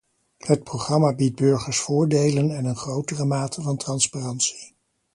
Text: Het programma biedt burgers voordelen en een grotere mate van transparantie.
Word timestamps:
Het 0.37 0.63
programma 0.63 1.13
biedt 1.15 1.35
burgers 1.35 1.79
voordelen 1.79 2.55
en 2.57 2.65
een 2.65 2.75
grotere 2.75 3.25
mate 3.25 3.61
van 3.61 3.77
transparantie. 3.77 4.75